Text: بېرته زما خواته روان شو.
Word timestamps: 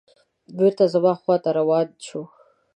بېرته 0.57 0.83
زما 0.93 1.13
خواته 1.21 1.49
روان 1.57 1.87
شو. 2.05 2.21